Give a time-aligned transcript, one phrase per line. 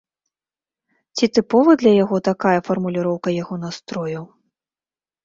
[1.19, 4.21] Ці тыпова для яго такая фармуліроўка яго настрою?